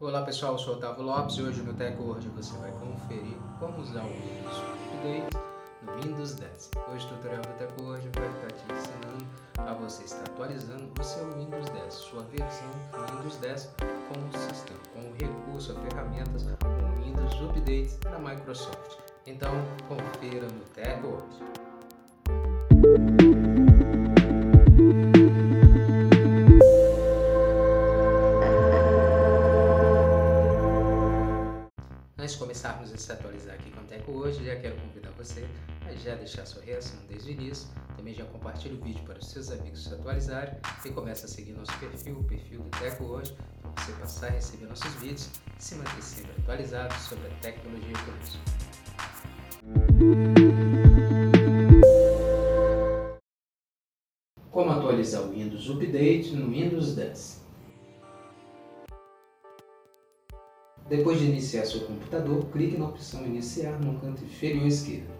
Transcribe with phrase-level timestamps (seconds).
[0.00, 4.04] Olá pessoal, eu sou Otávio Lopes e hoje no TechWord você vai conferir como usar
[4.04, 5.36] o Windows Update
[5.82, 6.70] no Windows 10.
[6.94, 9.26] Hoje o tutorial do TechWord vai estar te ensinando
[9.58, 14.32] a você estar atualizando o seu Windows 10, sua versão do Windows 10 com o
[14.38, 18.98] sistema, com o recurso, a ferramentas, o Windows Update da Microsoft.
[19.26, 19.50] Então
[19.88, 21.26] confira no TechWord.
[32.20, 35.46] Antes de começarmos a se atualizar aqui com o Teco hoje, já quero convidar você
[35.86, 39.30] a já deixar sua reação desde o início, também já compartilhe o vídeo para os
[39.30, 43.36] seus amigos se atualizarem e comece a seguir nosso perfil, o perfil do Teco hoje,
[43.62, 47.96] para você passar a receber nossos vídeos e se manter sempre atualizado sobre a tecnologia
[48.04, 48.38] conosco.
[54.50, 57.47] Como atualizar o Windows Update no Windows 10?
[60.88, 65.12] Depois de iniciar seu computador, clique na opção Iniciar no canto inferior esquerdo.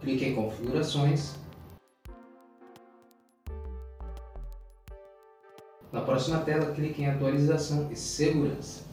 [0.00, 1.36] Clique em Configurações.
[5.90, 8.84] Na próxima tela, clique em Atualização e Segurança.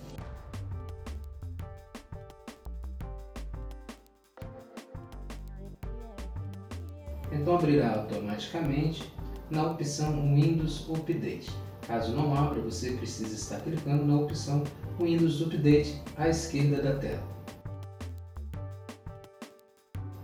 [7.31, 9.18] Então abrirá automaticamente
[9.49, 11.49] na opção Windows Update.
[11.87, 14.63] Caso não abra, você precisa estar clicando na opção
[14.99, 17.23] Windows Update à esquerda da tela.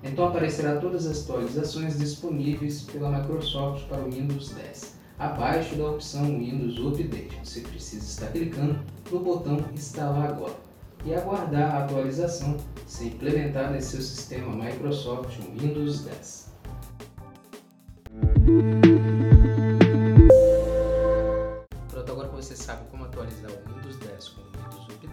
[0.04, 4.96] Então aparecerá todas as atualizações disponíveis pela Microsoft para o Windows 10.
[5.18, 8.80] Abaixo da opção Windows Update, você precisa estar clicando
[9.12, 10.56] no botão Instalar agora
[11.06, 16.54] e aguardar a atualização ser implementada em seu sistema Microsoft Windows 10.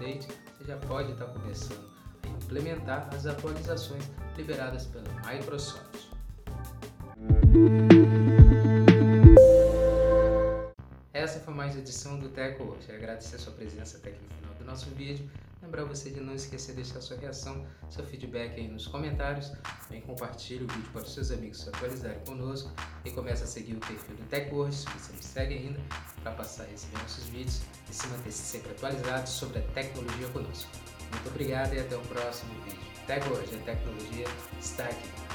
[0.02, 0.26] Update,
[0.58, 1.88] você já pode estar começando
[2.24, 4.02] a implementar as atualizações
[4.36, 6.08] liberadas pela Microsoft.
[11.12, 12.90] Essa foi mais uma edição do Teco hoje.
[12.90, 15.30] Agradecer a sua presença até aqui no final do nosso vídeo.
[15.62, 19.52] Lembrar você de não esquecer de deixar sua reação, seu feedback aí nos comentários.
[19.84, 22.72] Também compartilhe o vídeo para os seus amigos se atualizarem conosco.
[23.04, 25.80] E comece a seguir o perfil do TechWord, se você segue ainda,
[26.22, 30.70] para passar a receber nossos vídeos e se manter sempre atualizado sobre a tecnologia conosco.
[31.10, 32.80] Muito obrigado e até o próximo vídeo.
[33.06, 34.26] TechWord, a tecnologia
[34.60, 35.31] está aqui.